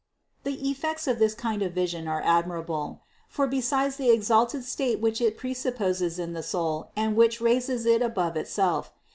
[0.45, 5.21] The effects of this kind of vision are admirable, for besides the exalted state which
[5.21, 8.99] it presupposes in the soul and which raises it above itself (Thren.